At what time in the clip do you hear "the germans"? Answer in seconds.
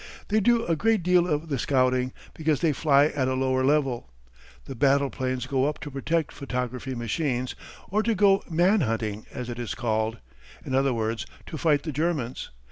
11.83-12.49